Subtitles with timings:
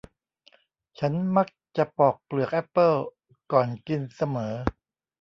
[0.99, 1.47] ฉันมัก
[1.77, 2.93] จะปอกเปลือกแอปเปิ้ล
[3.51, 4.53] ก่อนกินเสมอ